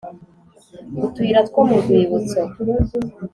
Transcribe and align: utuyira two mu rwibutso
utuyira 1.05 1.41
two 1.49 1.61
mu 1.69 1.77
rwibutso 1.81 2.39